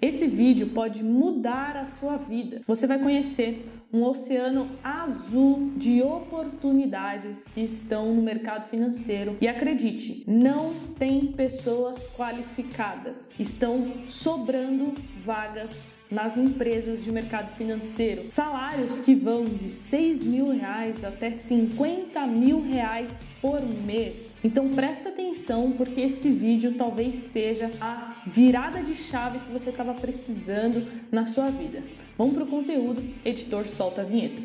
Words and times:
Esse 0.00 0.26
vídeo 0.26 0.68
pode 0.68 1.02
mudar 1.02 1.74
a 1.74 1.86
sua 1.86 2.18
vida. 2.18 2.60
Você 2.66 2.86
vai 2.86 2.98
conhecer 2.98 3.64
um 3.90 4.02
oceano 4.02 4.68
azul 4.84 5.72
de 5.74 6.02
oportunidades 6.02 7.48
que 7.48 7.62
estão 7.62 8.14
no 8.14 8.20
mercado 8.20 8.68
financeiro. 8.68 9.38
E 9.40 9.48
acredite, 9.48 10.22
não 10.26 10.74
tem 10.98 11.28
pessoas 11.28 12.14
qualificadas. 12.14 13.30
Estão 13.38 13.94
sobrando 14.04 14.92
vagas 15.24 15.86
nas 16.10 16.36
empresas 16.36 17.02
de 17.02 17.10
mercado 17.10 17.56
financeiro. 17.56 18.30
Salários 18.30 18.98
que 18.98 19.14
vão 19.14 19.44
de 19.44 19.70
6 19.70 20.22
mil 20.22 20.50
reais 20.50 21.04
até 21.04 21.32
50 21.32 22.26
mil 22.26 22.60
reais 22.60 23.24
por 23.40 23.60
mês. 23.62 24.40
Então 24.44 24.68
presta 24.68 25.08
atenção 25.08 25.72
porque 25.72 26.02
esse 26.02 26.30
vídeo 26.30 26.74
talvez 26.74 27.16
seja 27.16 27.70
a 27.80 28.15
virada 28.26 28.82
de 28.82 28.94
chave 28.94 29.38
que 29.38 29.52
você 29.52 29.70
estava 29.70 29.94
precisando 29.94 30.84
na 31.12 31.26
sua 31.26 31.46
vida. 31.46 31.82
Vamos 32.18 32.34
para 32.34 32.44
o 32.44 32.48
conteúdo, 32.48 33.02
editor 33.24 33.68
solta 33.68 34.02
a 34.02 34.04
vinheta. 34.04 34.42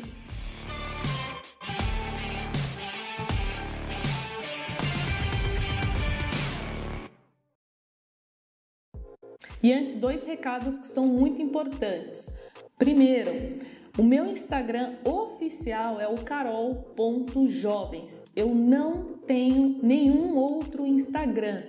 E 9.62 9.72
antes, 9.72 9.94
dois 9.94 10.26
recados 10.26 10.80
que 10.80 10.88
são 10.88 11.06
muito 11.06 11.40
importantes. 11.40 12.42
Primeiro, 12.76 13.30
o 13.96 14.02
meu 14.02 14.26
Instagram 14.26 14.96
oficial 15.04 16.00
é 16.00 16.08
o 16.08 16.16
carol.jovens. 16.16 18.24
Eu 18.34 18.52
não 18.52 19.18
tenho 19.24 19.78
nenhum 19.80 20.36
outro 20.36 20.84
Instagram. 20.84 21.62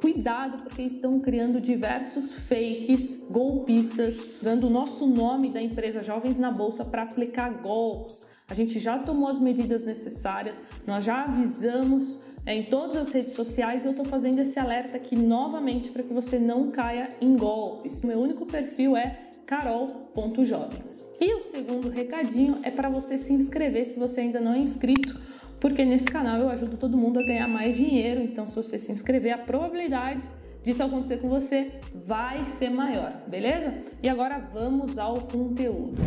Cuidado 0.00 0.62
porque 0.62 0.80
estão 0.80 1.20
criando 1.20 1.60
diversos 1.60 2.32
fakes 2.32 3.26
golpistas 3.30 4.40
usando 4.40 4.64
o 4.64 4.70
nosso 4.70 5.06
nome 5.06 5.50
da 5.50 5.60
empresa 5.60 6.02
Jovens 6.02 6.38
na 6.38 6.50
Bolsa 6.50 6.86
para 6.86 7.02
aplicar 7.02 7.50
golpes. 7.60 8.24
A 8.48 8.54
gente 8.54 8.78
já 8.78 8.98
tomou 8.98 9.28
as 9.28 9.38
medidas 9.38 9.84
necessárias, 9.84 10.70
nós 10.86 11.04
já 11.04 11.24
avisamos 11.24 12.18
é, 12.46 12.54
em 12.54 12.64
todas 12.64 12.96
as 12.96 13.12
redes 13.12 13.34
sociais. 13.34 13.84
Eu 13.84 13.90
estou 13.90 14.06
fazendo 14.06 14.38
esse 14.38 14.58
alerta 14.58 14.96
aqui 14.96 15.14
novamente 15.14 15.90
para 15.90 16.02
que 16.02 16.14
você 16.14 16.38
não 16.38 16.70
caia 16.70 17.10
em 17.20 17.36
golpes. 17.36 18.02
O 18.02 18.06
meu 18.06 18.18
único 18.18 18.46
perfil 18.46 18.96
é 18.96 19.28
carol.jovens. 19.44 21.14
E 21.20 21.34
o 21.34 21.42
segundo 21.42 21.90
recadinho 21.90 22.60
é 22.62 22.70
para 22.70 22.88
você 22.88 23.18
se 23.18 23.34
inscrever 23.34 23.84
se 23.84 23.98
você 23.98 24.22
ainda 24.22 24.40
não 24.40 24.54
é 24.54 24.58
inscrito, 24.58 25.20
porque 25.60 25.84
nesse 25.84 26.06
canal 26.06 26.40
eu 26.40 26.48
ajudo 26.48 26.76
todo 26.76 26.96
mundo 26.96 27.20
a 27.20 27.22
ganhar 27.22 27.46
mais 27.46 27.76
dinheiro. 27.76 28.20
Então, 28.20 28.46
se 28.46 28.56
você 28.56 28.78
se 28.78 28.90
inscrever, 28.90 29.32
a 29.32 29.38
probabilidade 29.38 30.22
disso 30.64 30.82
acontecer 30.82 31.18
com 31.18 31.28
você 31.28 31.72
vai 31.94 32.44
ser 32.44 32.70
maior, 32.70 33.12
beleza? 33.28 33.74
E 34.02 34.08
agora 34.08 34.38
vamos 34.38 34.98
ao 34.98 35.20
conteúdo. 35.20 36.00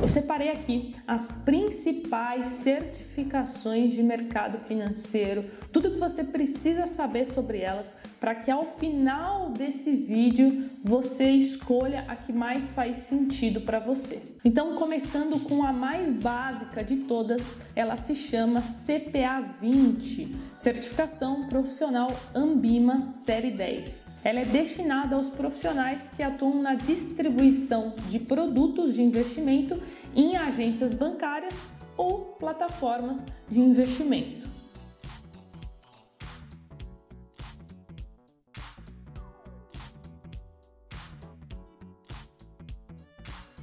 Eu 0.00 0.08
separei 0.08 0.50
aqui 0.50 0.94
as 1.06 1.28
principais 1.44 2.48
certificações 2.48 3.92
de 3.92 4.02
mercado 4.02 4.58
financeiro, 4.58 5.44
tudo 5.72 5.90
que 5.90 5.98
você 5.98 6.24
precisa 6.24 6.86
saber 6.86 7.26
sobre 7.26 7.60
elas, 7.60 8.00
para 8.20 8.34
que 8.34 8.50
ao 8.50 8.66
final 8.66 9.50
desse 9.50 9.90
vídeo 9.96 10.68
você 10.84 11.30
escolha 11.30 12.04
a 12.08 12.16
que 12.16 12.32
mais 12.32 12.70
faz 12.70 12.98
sentido 12.98 13.62
para 13.62 13.78
você. 13.78 14.35
Então, 14.46 14.76
começando 14.76 15.40
com 15.40 15.64
a 15.64 15.72
mais 15.72 16.12
básica 16.12 16.84
de 16.84 16.98
todas, 16.98 17.56
ela 17.74 17.96
se 17.96 18.14
chama 18.14 18.60
CPA 18.60 19.40
20, 19.60 20.30
Certificação 20.54 21.48
Profissional 21.48 22.08
Ambima 22.32 23.08
Série 23.08 23.50
10. 23.50 24.20
Ela 24.22 24.42
é 24.42 24.44
destinada 24.44 25.16
aos 25.16 25.28
profissionais 25.28 26.10
que 26.10 26.22
atuam 26.22 26.62
na 26.62 26.76
distribuição 26.76 27.96
de 28.08 28.20
produtos 28.20 28.94
de 28.94 29.02
investimento 29.02 29.82
em 30.14 30.36
agências 30.36 30.94
bancárias 30.94 31.66
ou 31.96 32.36
plataformas 32.38 33.26
de 33.48 33.60
investimento. 33.60 34.55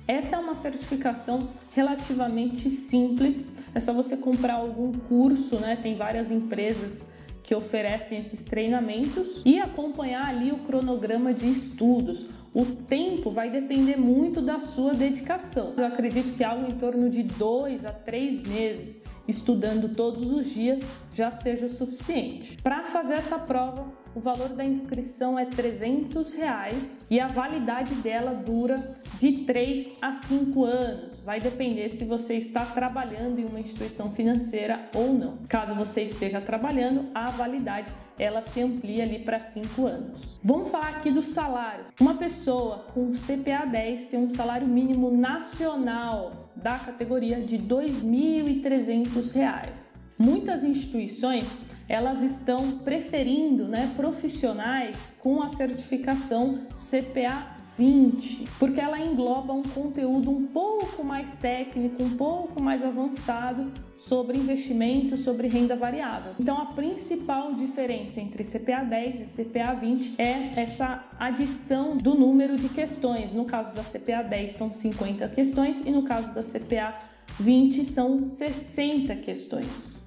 Essa 0.07 0.35
é 0.35 0.39
uma 0.39 0.53
certificação 0.53 1.49
relativamente 1.73 2.69
simples, 2.69 3.57
é 3.73 3.79
só 3.79 3.93
você 3.93 4.17
comprar 4.17 4.55
algum 4.55 4.91
curso, 4.91 5.57
né? 5.59 5.77
Tem 5.81 5.95
várias 5.95 6.29
empresas 6.29 7.13
que 7.41 7.55
oferecem 7.55 8.17
esses 8.17 8.43
treinamentos 8.43 9.41
e 9.45 9.59
acompanhar 9.59 10.25
ali 10.25 10.51
o 10.51 10.57
cronograma 10.59 11.33
de 11.33 11.49
estudos. 11.49 12.27
O 12.53 12.65
tempo 12.65 13.31
vai 13.31 13.49
depender 13.49 13.97
muito 13.97 14.41
da 14.41 14.59
sua 14.59 14.93
dedicação. 14.93 15.73
Eu 15.75 15.85
acredito 15.85 16.33
que 16.33 16.43
algo 16.43 16.65
em 16.67 16.75
torno 16.75 17.09
de 17.09 17.23
dois 17.23 17.83
a 17.85 17.91
três 17.91 18.41
meses 18.41 19.03
estudando 19.27 19.89
todos 19.95 20.31
os 20.31 20.49
dias 20.49 20.81
já 21.13 21.31
seja 21.31 21.65
o 21.65 21.69
suficiente. 21.69 22.57
Para 22.61 22.83
fazer 22.85 23.15
essa 23.15 23.39
prova, 23.39 23.87
o 24.15 24.19
valor 24.19 24.49
da 24.49 24.63
inscrição 24.63 25.39
é 25.39 25.45
300 25.45 26.33
reais 26.33 27.07
e 27.09 27.19
a 27.19 27.27
validade 27.27 27.95
dela 27.95 28.31
dura 28.33 28.95
de 29.19 29.39
3 29.39 29.95
a 30.01 30.11
5 30.11 30.63
anos. 30.63 31.21
Vai 31.21 31.39
depender 31.39 31.89
se 31.89 32.05
você 32.05 32.35
está 32.35 32.63
trabalhando 32.65 33.39
em 33.39 33.45
uma 33.45 33.59
instituição 33.59 34.11
financeira 34.11 34.87
ou 34.93 35.11
não. 35.13 35.39
Caso 35.47 35.73
você 35.73 36.03
esteja 36.03 36.39
trabalhando, 36.39 37.07
a 37.13 37.31
validade 37.31 37.91
ela 38.17 38.41
se 38.41 38.61
amplia 38.61 39.03
ali 39.03 39.19
para 39.19 39.39
5 39.39 39.87
anos. 39.87 40.39
Vamos 40.43 40.69
falar 40.69 40.89
aqui 40.89 41.09
do 41.09 41.23
salário. 41.23 41.85
Uma 41.99 42.15
pessoa 42.15 42.85
com 42.93 43.11
CPA 43.11 43.65
10 43.65 44.05
tem 44.07 44.19
um 44.19 44.29
salário 44.29 44.67
mínimo 44.67 45.09
nacional 45.09 46.51
da 46.55 46.77
categoria 46.77 47.41
de 47.41 47.55
R$ 47.57 47.63
2.300. 47.63 50.02
Muitas 50.23 50.63
instituições 50.63 51.59
elas 51.89 52.21
estão 52.21 52.79
preferindo 52.79 53.67
né, 53.67 53.91
profissionais 53.97 55.17
com 55.19 55.43
a 55.43 55.49
certificação 55.49 56.61
CPA 56.73 57.57
20, 57.77 58.47
porque 58.57 58.79
ela 58.79 58.97
engloba 59.01 59.51
um 59.51 59.63
conteúdo 59.63 60.31
um 60.31 60.47
pouco 60.47 61.03
mais 61.03 61.35
técnico, 61.35 62.01
um 62.01 62.11
pouco 62.11 62.63
mais 62.63 62.81
avançado 62.81 63.69
sobre 63.97 64.37
investimento, 64.37 65.17
sobre 65.17 65.49
renda 65.49 65.75
variável. 65.75 66.31
Então, 66.39 66.57
a 66.57 66.67
principal 66.67 67.53
diferença 67.53 68.21
entre 68.21 68.45
CPA 68.45 68.85
10 68.85 69.19
e 69.19 69.43
CPA 69.43 69.73
20 69.73 70.21
é 70.21 70.53
essa 70.55 71.03
adição 71.19 71.97
do 71.97 72.15
número 72.15 72.55
de 72.55 72.69
questões. 72.69 73.33
No 73.33 73.43
caso 73.43 73.75
da 73.75 73.83
CPA 73.83 74.23
10 74.23 74.53
são 74.53 74.73
50 74.73 75.27
questões 75.27 75.85
e 75.85 75.91
no 75.91 76.03
caso 76.03 76.33
da 76.33 76.41
CPA 76.41 76.97
20 77.37 77.83
são 77.83 78.23
60 78.23 79.17
questões. 79.17 80.02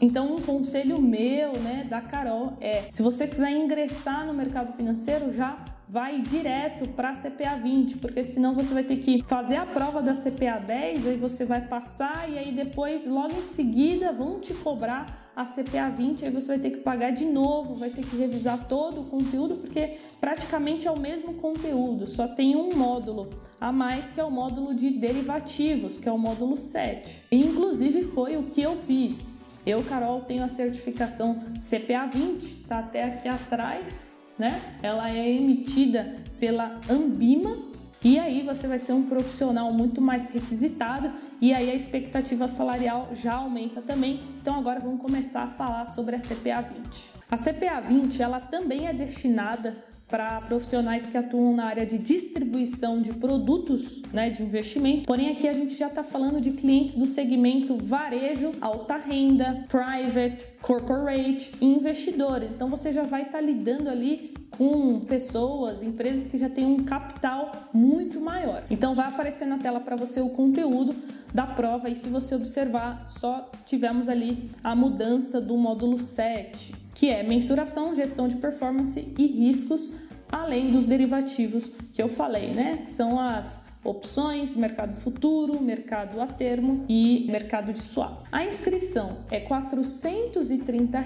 Então, 0.00 0.36
um 0.36 0.40
conselho 0.40 1.00
meu, 1.00 1.52
né, 1.54 1.84
da 1.88 2.00
Carol 2.00 2.54
é: 2.60 2.84
se 2.88 3.02
você 3.02 3.26
quiser 3.26 3.50
ingressar 3.50 4.26
no 4.26 4.32
mercado 4.32 4.72
financeiro, 4.72 5.32
já 5.32 5.64
vai 5.88 6.20
direto 6.20 6.88
para 6.90 7.10
a 7.10 7.12
CPA 7.12 7.56
20, 7.62 7.96
porque 7.96 8.22
senão 8.22 8.54
você 8.54 8.74
vai 8.74 8.84
ter 8.84 8.96
que 8.96 9.22
fazer 9.24 9.56
a 9.56 9.64
prova 9.64 10.02
da 10.02 10.12
CPA 10.12 10.60
10, 10.64 11.06
aí 11.06 11.16
você 11.16 11.46
vai 11.46 11.62
passar 11.62 12.30
e 12.30 12.38
aí 12.38 12.52
depois, 12.52 13.06
logo 13.06 13.32
em 13.32 13.46
seguida, 13.46 14.12
vão 14.12 14.38
te 14.38 14.52
cobrar 14.52 15.30
a 15.34 15.44
CPA 15.44 15.88
20, 15.88 16.26
aí 16.26 16.30
você 16.30 16.48
vai 16.48 16.58
ter 16.58 16.70
que 16.70 16.78
pagar 16.78 17.10
de 17.10 17.24
novo, 17.24 17.72
vai 17.72 17.88
ter 17.88 18.04
que 18.04 18.16
revisar 18.16 18.66
todo 18.68 19.00
o 19.00 19.04
conteúdo, 19.04 19.56
porque 19.56 19.96
praticamente 20.20 20.86
é 20.86 20.90
o 20.90 20.98
mesmo 20.98 21.34
conteúdo, 21.34 22.06
só 22.06 22.28
tem 22.28 22.54
um 22.54 22.76
módulo 22.76 23.30
a 23.58 23.72
mais 23.72 24.10
que 24.10 24.20
é 24.20 24.24
o 24.24 24.30
módulo 24.30 24.74
de 24.74 24.90
derivativos, 24.90 25.96
que 25.96 26.08
é 26.08 26.12
o 26.12 26.18
módulo 26.18 26.56
7. 26.56 27.24
E, 27.30 27.40
inclusive 27.40 28.02
foi 28.02 28.36
o 28.36 28.44
que 28.44 28.60
eu 28.60 28.76
fiz. 28.76 29.37
Eu, 29.68 29.84
Carol, 29.84 30.22
tenho 30.22 30.42
a 30.42 30.48
certificação 30.48 31.40
CPA 31.60 32.06
20, 32.06 32.64
tá 32.66 32.78
até 32.78 33.04
aqui 33.04 33.28
atrás, 33.28 34.16
né? 34.38 34.62
Ela 34.82 35.10
é 35.10 35.30
emitida 35.30 36.16
pela 36.40 36.80
Ambima 36.88 37.54
e 38.02 38.18
aí 38.18 38.42
você 38.42 38.66
vai 38.66 38.78
ser 38.78 38.94
um 38.94 39.02
profissional 39.02 39.70
muito 39.70 40.00
mais 40.00 40.30
requisitado 40.30 41.12
e 41.38 41.52
aí 41.52 41.70
a 41.70 41.74
expectativa 41.74 42.48
salarial 42.48 43.10
já 43.12 43.34
aumenta 43.34 43.82
também. 43.82 44.20
Então 44.40 44.58
agora 44.58 44.80
vamos 44.80 45.02
começar 45.02 45.42
a 45.42 45.48
falar 45.48 45.84
sobre 45.84 46.16
a 46.16 46.18
CPA 46.18 46.62
20. 46.62 47.12
A 47.30 47.36
CPA 47.36 47.82
20, 47.82 48.22
ela 48.22 48.40
também 48.40 48.88
é 48.88 48.94
destinada 48.94 49.76
para 50.08 50.40
profissionais 50.40 51.06
que 51.06 51.16
atuam 51.16 51.54
na 51.54 51.66
área 51.66 51.84
de 51.84 51.98
distribuição 51.98 53.00
de 53.00 53.12
produtos 53.12 54.00
né, 54.12 54.30
de 54.30 54.42
investimento. 54.42 55.04
Porém, 55.04 55.30
aqui 55.30 55.46
a 55.46 55.52
gente 55.52 55.74
já 55.74 55.88
está 55.88 56.02
falando 56.02 56.40
de 56.40 56.52
clientes 56.52 56.94
do 56.94 57.06
segmento 57.06 57.76
varejo, 57.76 58.52
alta 58.60 58.96
renda, 58.96 59.64
private, 59.68 60.46
corporate 60.62 61.52
e 61.60 61.66
investidor. 61.66 62.42
Então 62.42 62.68
você 62.68 62.90
já 62.90 63.02
vai 63.02 63.22
estar 63.22 63.38
tá 63.38 63.40
lidando 63.40 63.90
ali 63.90 64.34
com 64.56 65.00
pessoas, 65.00 65.82
empresas 65.82 66.26
que 66.26 66.38
já 66.38 66.48
têm 66.48 66.64
um 66.64 66.84
capital 66.84 67.52
muito 67.72 68.18
maior. 68.18 68.64
Então 68.70 68.94
vai 68.94 69.08
aparecer 69.08 69.46
na 69.46 69.58
tela 69.58 69.78
para 69.78 69.94
você 69.94 70.20
o 70.20 70.30
conteúdo 70.30 70.96
da 71.32 71.46
prova 71.46 71.90
e 71.90 71.94
se 71.94 72.08
você 72.08 72.34
observar, 72.34 73.06
só 73.06 73.50
tivemos 73.66 74.08
ali 74.08 74.50
a 74.64 74.74
mudança 74.74 75.40
do 75.40 75.56
módulo 75.56 75.98
7 75.98 76.87
que 76.98 77.08
é 77.08 77.22
mensuração, 77.22 77.94
gestão 77.94 78.26
de 78.26 78.34
performance 78.34 79.14
e 79.16 79.24
riscos, 79.24 79.92
além 80.32 80.72
dos 80.72 80.88
derivativos 80.88 81.70
que 81.92 82.02
eu 82.02 82.08
falei, 82.08 82.50
né? 82.50 82.78
Que 82.78 82.90
são 82.90 83.20
as 83.20 83.67
opções, 83.84 84.56
mercado 84.56 84.94
futuro, 84.94 85.60
mercado 85.60 86.18
a 86.20 86.26
termo 86.26 86.84
e 86.88 87.26
mercado 87.30 87.72
de 87.72 87.80
swap. 87.80 88.26
A 88.30 88.44
inscrição 88.44 89.16
é 89.30 89.38
R$ 89.38 89.46
430 89.46 90.98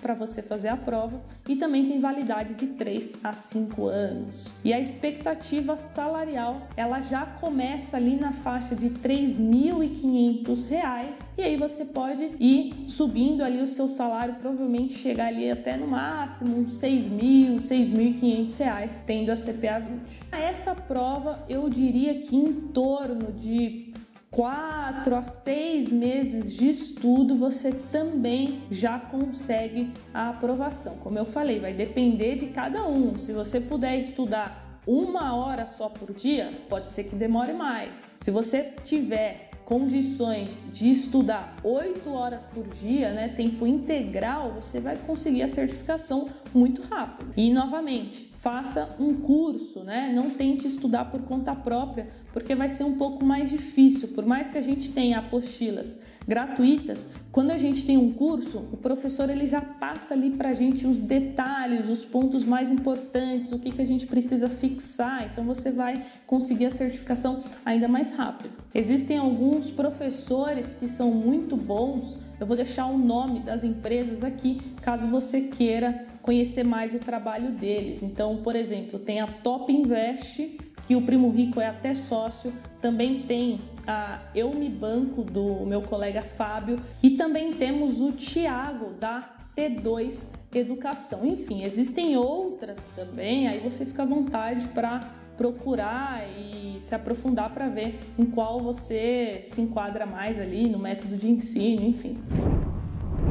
para 0.00 0.14
você 0.14 0.40
fazer 0.42 0.68
a 0.68 0.76
prova 0.76 1.20
e 1.48 1.56
também 1.56 1.88
tem 1.88 1.98
validade 1.98 2.54
de 2.54 2.68
3 2.68 3.24
a 3.24 3.32
5 3.32 3.86
anos. 3.86 4.52
E 4.64 4.72
a 4.72 4.78
expectativa 4.78 5.76
salarial, 5.76 6.68
ela 6.76 7.00
já 7.00 7.26
começa 7.26 7.96
ali 7.96 8.14
na 8.16 8.32
faixa 8.32 8.76
de 8.76 8.86
R$ 8.88 8.94
3.500 9.02 11.34
e 11.38 11.42
aí 11.42 11.56
você 11.56 11.86
pode 11.86 12.30
ir 12.38 12.84
subindo 12.88 13.42
ali 13.42 13.60
o 13.60 13.68
seu 13.68 13.88
salário, 13.88 14.34
provavelmente 14.34 14.94
chegar 14.94 15.26
ali 15.26 15.50
até 15.50 15.76
no 15.76 15.88
máximo 15.88 16.58
uns 16.58 16.80
R$ 16.82 16.90
6.000, 16.90 17.54
R$ 17.54 17.58
6.500 17.58 19.02
tendo 19.04 19.30
a 19.30 19.36
CPA 19.36 19.80
20. 19.80 20.20
Essa 20.30 20.74
prova 20.74 21.42
eu 21.48 21.68
diria 21.68 22.09
que 22.14 22.36
em 22.36 22.52
torno 22.52 23.32
de 23.32 23.92
quatro 24.30 25.16
a 25.16 25.24
seis 25.24 25.90
meses 25.90 26.54
de 26.54 26.70
estudo 26.70 27.36
você 27.36 27.72
também 27.90 28.62
já 28.70 28.98
consegue 28.98 29.92
a 30.14 30.30
aprovação. 30.30 30.98
Como 30.98 31.18
eu 31.18 31.24
falei, 31.24 31.58
vai 31.58 31.72
depender 31.72 32.36
de 32.36 32.46
cada 32.46 32.86
um. 32.86 33.18
Se 33.18 33.32
você 33.32 33.60
puder 33.60 33.98
estudar 33.98 34.80
uma 34.86 35.34
hora 35.34 35.66
só 35.66 35.88
por 35.88 36.12
dia, 36.14 36.52
pode 36.68 36.88
ser 36.88 37.04
que 37.04 37.16
demore 37.16 37.52
mais. 37.52 38.16
Se 38.20 38.30
você 38.30 38.74
tiver 38.84 39.49
condições 39.70 40.66
de 40.72 40.90
estudar 40.90 41.54
8 41.62 42.10
horas 42.10 42.44
por 42.44 42.66
dia, 42.66 43.12
né, 43.12 43.28
tempo 43.28 43.64
integral, 43.64 44.54
você 44.60 44.80
vai 44.80 44.96
conseguir 44.96 45.44
a 45.44 45.48
certificação 45.48 46.28
muito 46.52 46.82
rápido. 46.82 47.32
E 47.36 47.52
novamente, 47.52 48.32
faça 48.36 48.96
um 48.98 49.14
curso, 49.14 49.84
né? 49.84 50.10
Não 50.12 50.30
tente 50.30 50.66
estudar 50.66 51.04
por 51.04 51.20
conta 51.22 51.54
própria, 51.54 52.08
porque 52.32 52.54
vai 52.54 52.68
ser 52.68 52.84
um 52.84 52.96
pouco 52.96 53.24
mais 53.24 53.50
difícil. 53.50 54.08
Por 54.08 54.24
mais 54.24 54.50
que 54.50 54.58
a 54.58 54.62
gente 54.62 54.90
tenha 54.90 55.18
apostilas 55.18 56.00
gratuitas, 56.26 57.10
quando 57.32 57.50
a 57.50 57.58
gente 57.58 57.84
tem 57.84 57.96
um 57.96 58.12
curso, 58.12 58.58
o 58.72 58.76
professor 58.76 59.30
ele 59.30 59.46
já 59.46 59.60
passa 59.60 60.14
ali 60.14 60.30
para 60.30 60.50
a 60.50 60.54
gente 60.54 60.86
os 60.86 61.00
detalhes, 61.00 61.88
os 61.88 62.04
pontos 62.04 62.44
mais 62.44 62.70
importantes, 62.70 63.52
o 63.52 63.58
que, 63.58 63.72
que 63.72 63.82
a 63.82 63.86
gente 63.86 64.06
precisa 64.06 64.48
fixar. 64.48 65.28
Então 65.30 65.44
você 65.44 65.70
vai 65.70 66.04
conseguir 66.26 66.66
a 66.66 66.70
certificação 66.70 67.42
ainda 67.64 67.88
mais 67.88 68.12
rápido. 68.12 68.52
Existem 68.74 69.16
alguns 69.16 69.70
professores 69.70 70.74
que 70.74 70.86
são 70.86 71.10
muito 71.10 71.56
bons. 71.56 72.18
Eu 72.38 72.46
vou 72.46 72.56
deixar 72.56 72.86
o 72.86 72.96
nome 72.96 73.40
das 73.40 73.64
empresas 73.64 74.22
aqui, 74.22 74.60
caso 74.80 75.06
você 75.08 75.42
queira 75.42 76.06
conhecer 76.22 76.64
mais 76.64 76.94
o 76.94 76.98
trabalho 76.98 77.50
deles. 77.52 78.02
Então, 78.02 78.36
por 78.38 78.54
exemplo, 78.54 78.98
tem 78.98 79.20
a 79.20 79.26
Top 79.26 79.72
Invest 79.72 80.58
que 80.86 80.96
o 80.96 81.02
Primo 81.02 81.30
Rico 81.30 81.60
é 81.60 81.66
até 81.66 81.94
sócio, 81.94 82.52
também 82.80 83.22
tem 83.22 83.60
a 83.86 84.20
Eu 84.34 84.50
Me 84.54 84.68
Banco 84.68 85.22
do 85.22 85.64
meu 85.66 85.82
colega 85.82 86.22
Fábio 86.22 86.80
e 87.02 87.10
também 87.10 87.52
temos 87.52 88.00
o 88.00 88.12
Tiago 88.12 88.92
da 88.98 89.36
T2 89.56 90.28
Educação. 90.54 91.24
Enfim, 91.24 91.62
existem 91.62 92.16
outras 92.16 92.88
também, 92.94 93.46
aí 93.48 93.60
você 93.60 93.84
fica 93.84 94.02
à 94.02 94.06
vontade 94.06 94.66
para 94.68 95.00
procurar 95.36 96.22
e 96.38 96.78
se 96.80 96.94
aprofundar 96.94 97.54
para 97.54 97.68
ver 97.68 97.98
em 98.18 98.26
qual 98.26 98.60
você 98.60 99.38
se 99.42 99.60
enquadra 99.60 100.04
mais 100.04 100.38
ali 100.38 100.68
no 100.68 100.78
método 100.78 101.16
de 101.16 101.30
ensino, 101.30 101.86
enfim. 101.86 102.18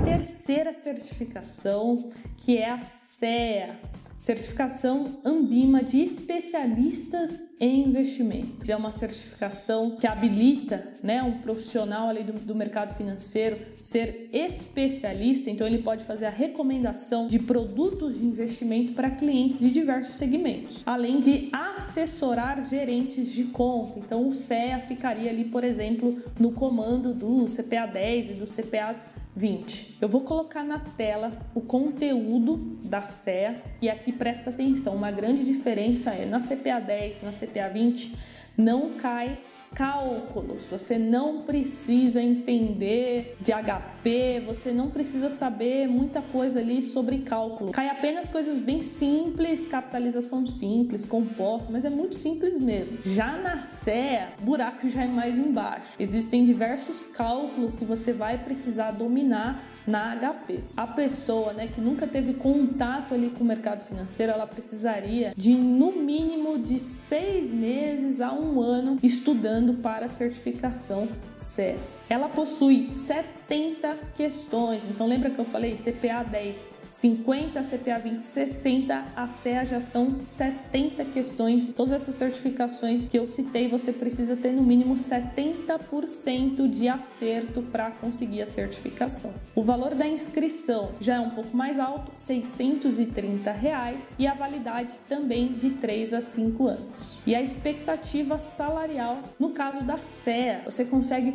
Terceira 0.03 0.71
certificação, 0.73 2.09
que 2.37 2.57
é 2.57 2.71
a 2.71 2.79
CEA, 2.79 3.77
certificação 4.19 5.21
Ambima 5.23 5.81
de 5.81 6.01
especialistas 6.01 7.55
em 7.59 7.87
investimento. 7.87 8.69
É 8.69 8.75
uma 8.75 8.91
certificação 8.91 9.95
que 9.95 10.05
habilita 10.05 10.91
né, 11.01 11.23
um 11.23 11.39
profissional 11.39 12.09
ali 12.09 12.23
do, 12.23 12.33
do, 12.33 12.53
mercado 12.53 12.95
financeiro 12.95 13.57
ser 13.75 14.29
especialista, 14.33 15.49
então 15.49 15.65
ele 15.65 15.79
pode 15.79 16.03
fazer 16.03 16.25
a 16.25 16.29
recomendação 16.29 17.27
de 17.27 17.39
produtos 17.39 18.19
de 18.19 18.25
investimento 18.25 18.93
para 18.93 19.09
clientes 19.09 19.59
de 19.59 19.71
diversos 19.71 20.15
segmentos, 20.15 20.83
além 20.85 21.19
de 21.19 21.49
assessorar 21.53 22.61
gerentes 22.63 23.31
de 23.31 23.45
conta. 23.45 23.99
Então 23.99 24.27
o 24.27 24.33
CEA 24.33 24.79
ficaria 24.79 25.29
ali, 25.29 25.45
por 25.45 25.63
exemplo, 25.63 26.21
no 26.37 26.51
comando 26.51 27.13
do 27.13 27.45
CPA 27.45 27.85
10 27.85 28.31
e 28.31 28.33
do 28.33 28.45
CPAs 28.45 29.15
20. 29.35 29.97
Eu 30.01 30.09
vou 30.09 30.21
colocar 30.21 30.63
na 30.63 30.79
tela 30.79 31.31
o 31.55 31.61
conteúdo 31.61 32.77
da 32.83 33.01
CEA 33.01 33.61
e 33.81 33.89
aqui 33.89 34.08
presta 34.11 34.49
atenção, 34.49 34.95
uma 34.95 35.11
grande 35.11 35.43
diferença 35.43 36.11
é 36.11 36.25
na 36.25 36.39
CPA 36.39 36.79
10, 36.79 37.21
na 37.21 37.31
CPA 37.31 37.69
20 37.71 38.15
não 38.57 38.91
cai 38.95 39.37
cálculos. 39.73 40.67
Você 40.69 40.97
não 40.97 41.43
precisa 41.43 42.21
entender 42.21 43.37
de 43.39 43.51
HP, 43.51 44.43
você 44.45 44.71
não 44.71 44.89
precisa 44.89 45.29
saber 45.29 45.87
muita 45.87 46.21
coisa 46.21 46.59
ali 46.59 46.81
sobre 46.81 47.19
cálculo. 47.19 47.71
Cai 47.71 47.89
apenas 47.89 48.29
coisas 48.29 48.57
bem 48.57 48.83
simples, 48.83 49.67
capitalização 49.67 50.45
simples, 50.47 51.05
composta, 51.05 51.71
mas 51.71 51.85
é 51.85 51.89
muito 51.89 52.15
simples 52.15 52.57
mesmo. 52.57 52.97
Já 53.05 53.37
na 53.37 53.59
CEA, 53.59 54.29
o 54.41 54.45
buraco 54.45 54.87
já 54.87 55.03
é 55.03 55.07
mais 55.07 55.37
embaixo. 55.37 55.95
Existem 55.99 56.45
diversos 56.45 57.03
cálculos 57.03 57.75
que 57.75 57.85
você 57.85 58.13
vai 58.13 58.37
precisar 58.37 58.91
dominar 58.91 59.63
na 59.85 60.15
HP. 60.15 60.59
A 60.75 60.87
pessoa, 60.87 61.53
né, 61.53 61.67
que 61.67 61.81
nunca 61.81 62.07
teve 62.07 62.33
contato 62.33 63.13
ali 63.13 63.29
com 63.29 63.43
o 63.43 63.47
mercado 63.47 63.83
financeiro, 63.83 64.31
ela 64.31 64.47
precisaria 64.47 65.33
de 65.35 65.53
no 65.53 65.91
mínimo 65.93 66.57
de 66.57 66.79
seis 66.79 67.51
meses 67.51 68.21
a 68.21 68.31
um 68.33 68.61
ano 68.61 68.97
estudando 69.01 69.58
para 69.75 70.05
a 70.05 70.09
certificação 70.09 71.07
CE. 71.35 71.75
Ela 72.09 72.27
possui 72.27 72.89
70 72.91 73.95
questões. 74.15 74.89
Então 74.89 75.05
lembra 75.05 75.29
que 75.29 75.37
eu 75.37 75.45
falei 75.45 75.75
CPA 75.75 76.23
10, 76.23 76.77
50, 76.87 77.61
CPA 77.61 77.99
20, 77.99 78.21
60, 78.21 79.05
a 79.15 79.27
CEA 79.27 79.63
já 79.63 79.79
são 79.79 80.23
70 80.23 81.05
questões. 81.05 81.71
Todas 81.71 81.93
essas 81.93 82.15
certificações 82.15 83.07
que 83.07 83.17
eu 83.17 83.27
citei, 83.27 83.67
você 83.67 83.93
precisa 83.93 84.35
ter 84.35 84.51
no 84.51 84.63
mínimo 84.63 84.95
70% 84.95 86.67
de 86.67 86.87
acerto 86.87 87.61
para 87.61 87.91
conseguir 87.91 88.41
a 88.41 88.47
certificação. 88.47 89.33
O 89.53 89.61
valor 89.61 89.93
da 89.93 90.07
inscrição 90.07 90.89
já 90.99 91.17
é 91.17 91.19
um 91.19 91.29
pouco 91.29 91.55
mais 91.55 91.77
alto, 91.77 92.11
630 92.15 93.51
reais, 93.51 94.13
e 94.17 94.25
a 94.25 94.33
validade 94.33 94.97
também 95.07 95.53
de 95.53 95.71
3 95.71 96.13
a 96.13 96.21
5 96.21 96.67
anos. 96.67 97.19
E 97.25 97.35
a 97.35 97.41
expectativa 97.41 98.39
salarial, 98.39 99.19
no 99.39 99.51
caso 99.51 99.83
da 99.83 99.99
CEA, 99.99 100.63
você 100.65 100.85
consegue 100.85 101.33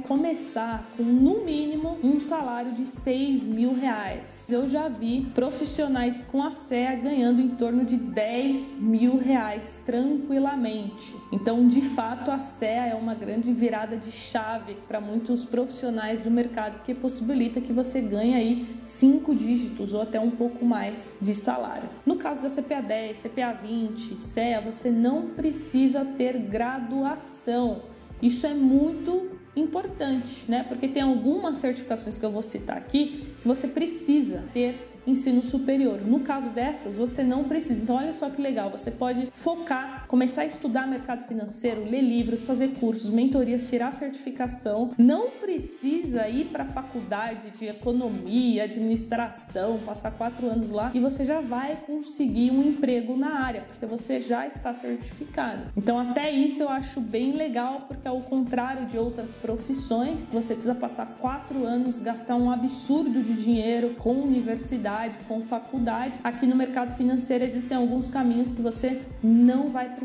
começar 0.65 0.91
com 0.97 1.03
no 1.03 1.45
mínimo 1.45 1.99
um 2.03 2.19
salário 2.21 2.73
de 2.73 2.87
6 2.87 3.47
mil 3.47 3.75
reais. 3.75 4.49
Eu 4.49 4.69
já 4.69 4.89
vi 4.89 5.27
profissionais 5.35 6.23
com 6.23 6.43
a 6.43 6.51
CEA 6.51 6.95
ganhando 6.97 7.41
em 7.41 7.51
torno 7.51 7.85
de 7.85 7.97
10 7.97 8.81
mil 8.81 9.19
reais 9.19 9.83
tranquilamente. 9.85 11.15
Então, 11.31 11.67
de 11.69 11.83
fato, 11.83 12.31
a 12.31 12.39
CEA 12.39 12.87
é 12.87 12.95
uma 12.95 13.15
grande 13.15 13.53
virada 13.53 13.97
de 13.97 14.11
chave 14.11 14.77
para 14.89 15.01
muitos 15.01 15.45
profissionais 15.45 16.23
do 16.23 16.31
mercado 16.31 16.83
que 16.83 16.95
possibilita 16.95 17.61
que 17.61 17.73
você 17.73 18.01
ganhe 18.01 18.35
aí 18.35 18.67
cinco 18.83 19.35
dígitos 19.35 19.93
ou 19.93 20.01
até 20.01 20.19
um 20.19 20.31
pouco 20.31 20.65
mais 20.65 21.17
de 21.21 21.35
salário. 21.35 21.89
No 22.07 22.17
caso 22.17 22.43
da 22.43 22.49
CPA 22.49 22.81
10, 22.81 23.23
CPA 23.23 23.53
20, 23.53 24.17
CEA, 24.17 24.61
você 24.61 24.91
não 24.91 25.29
precisa 25.29 26.05
ter 26.05 26.39
graduação. 26.39 27.83
Isso 28.23 28.47
é 28.47 28.55
muito 28.55 29.34
importante, 29.57 30.45
né? 30.49 30.65
Porque 30.69 30.89
tem 30.89 31.03
algumas 31.03 31.57
certificações 31.57 32.17
que 32.17 32.25
eu 32.25 32.31
vou 32.31 32.43
citar 32.43 32.77
aqui 32.77 33.35
que 33.41 33.47
você 33.47 33.69
precisa 33.69 34.45
ter 34.53 34.91
ensino 35.07 35.45
superior. 35.45 36.01
No 36.01 36.21
caso 36.21 36.51
dessas, 36.51 36.97
você 36.97 37.23
não 37.23 37.45
precisa. 37.45 37.83
Então, 37.83 37.97
olha 37.97 38.13
só 38.13 38.31
que 38.31 38.41
legal, 38.41 38.71
você 38.71 38.91
pode 38.91 39.29
focar, 39.33 40.04
começar 40.15 40.43
a 40.43 40.47
estudar 40.47 40.87
mercado 40.87 41.27
financeiro, 41.27 41.83
ler 41.83 42.01
livros, 42.01 42.45
fazer 42.45 42.69
cursos, 42.79 43.11
mentorias, 43.11 43.69
tirar 43.69 43.93
certificação. 43.93 44.93
Não 44.97 45.29
precisa 45.29 46.29
ir 46.29 46.51
para 46.51 46.63
a 46.63 46.69
faculdade 46.69 47.51
de 47.51 47.67
economia, 47.67 48.63
administração, 48.63 49.77
passar 49.79 50.13
quatro 50.13 50.49
anos 50.49 50.71
lá 50.71 50.93
e 50.95 51.01
você 51.01 51.25
já 51.25 51.41
vai 51.41 51.83
conseguir 51.85 52.53
um 52.53 52.63
emprego 52.63 53.17
na 53.17 53.41
área, 53.41 53.63
porque 53.63 53.85
você 53.87 54.21
já 54.21 54.47
está 54.47 54.73
certificado. 54.73 55.65
Então, 55.77 55.99
até 55.99 56.31
isso 56.31 56.63
eu 56.63 56.69
acho 56.69 57.01
bem 57.01 57.33
legal, 57.33 57.87
porque 57.89 58.07
ao 58.07 58.21
contrário 58.21 58.87
de 58.87 58.97
outras 58.97 59.35
profissões, 59.35 60.31
você 60.31 60.55
precisa 60.55 60.77
passar 60.77 61.07
quatro 61.21 61.67
anos, 61.67 61.99
gastar 61.99 62.37
um 62.37 62.53
absurdo 62.53 63.21
de 63.21 63.35
dinheiro 63.35 63.97
com 63.99 64.13
universidade 64.13 65.19
com 65.27 65.41
faculdade. 65.41 66.21
Aqui 66.23 66.47
no 66.47 66.55
mercado 66.55 66.97
financeiro 66.97 67.43
existem 67.43 67.77
alguns 67.77 68.09
caminhos 68.09 68.53
que 68.53 68.63
você 68.63 69.03
não 69.21 69.71
vai 69.71 69.89
precisar 69.89 70.04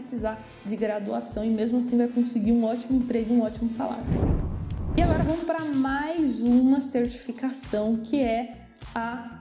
de 0.65 0.75
graduação 0.75 1.44
e 1.44 1.50
mesmo 1.50 1.79
assim 1.79 1.98
vai 1.98 2.08
conseguir 2.08 2.51
um 2.51 2.63
ótimo 2.63 2.98
emprego, 2.98 3.34
um 3.34 3.41
ótimo 3.41 3.70
salário. 3.70 4.03
E 4.98 5.01
agora 5.01 5.24
vamos 5.24 5.44
para 5.44 5.63
mais 5.65 6.41
uma 6.41 6.79
certificação 6.79 7.96
que 7.96 8.22
é 8.22 8.65
a 8.94 9.39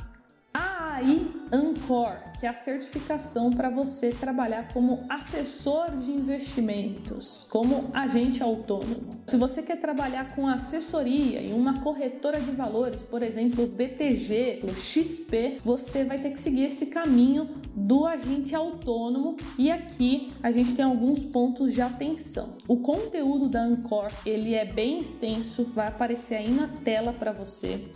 aí 0.53 1.31
Ancor, 1.53 2.17
que 2.38 2.47
é 2.47 2.49
a 2.49 2.54
certificação 2.54 3.50
para 3.50 3.68
você 3.68 4.11
trabalhar 4.11 4.73
como 4.73 5.04
assessor 5.09 5.90
de 5.97 6.12
investimentos, 6.12 7.47
como 7.50 7.90
agente 7.92 8.42
autônomo. 8.42 9.09
Se 9.26 9.37
você 9.37 9.62
quer 9.62 9.76
trabalhar 9.80 10.35
com 10.35 10.47
assessoria 10.47 11.40
em 11.40 11.52
uma 11.52 11.80
corretora 11.80 12.40
de 12.40 12.52
valores, 12.52 13.02
por 13.02 13.23
exemplo, 13.23 13.66
BTG, 13.66 14.61
o 14.62 14.75
XP, 14.75 15.61
você 15.64 16.04
vai 16.04 16.18
ter 16.18 16.30
que 16.30 16.40
seguir 16.40 16.64
esse 16.64 16.87
caminho 16.87 17.49
do 17.75 18.07
agente 18.07 18.54
autônomo 18.54 19.37
e 19.59 19.71
aqui 19.71 20.30
a 20.42 20.50
gente 20.50 20.75
tem 20.75 20.85
alguns 20.85 21.25
pontos 21.25 21.75
de 21.75 21.83
atenção. 21.83 22.57
O 22.66 22.78
conteúdo 22.78 23.49
da 23.49 23.61
Ancor, 23.61 24.11
ele 24.25 24.54
é 24.54 24.64
bem 24.64 25.00
extenso, 25.00 25.64
vai 25.75 25.88
aparecer 25.88 26.37
aí 26.37 26.50
na 26.50 26.68
tela 26.68 27.12
para 27.12 27.33
você. 27.33 27.88